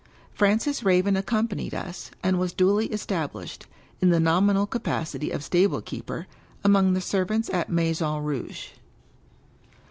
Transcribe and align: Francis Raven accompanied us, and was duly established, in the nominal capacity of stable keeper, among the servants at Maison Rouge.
Francis 0.33 0.81
Raven 0.81 1.15
accompanied 1.15 1.75
us, 1.75 2.09
and 2.23 2.39
was 2.39 2.53
duly 2.53 2.87
established, 2.87 3.67
in 4.01 4.09
the 4.09 4.19
nominal 4.19 4.65
capacity 4.65 5.29
of 5.29 5.43
stable 5.43 5.79
keeper, 5.79 6.25
among 6.63 6.93
the 6.93 7.01
servants 7.01 7.51
at 7.51 7.69
Maison 7.69 8.23
Rouge. 8.23 8.69